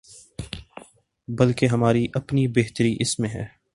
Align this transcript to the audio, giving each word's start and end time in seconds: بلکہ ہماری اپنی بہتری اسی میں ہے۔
بلکہ 1.27 1.65
ہماری 1.65 2.07
اپنی 2.13 2.47
بہتری 2.47 2.95
اسی 2.99 3.21
میں 3.21 3.29
ہے۔ 3.29 3.45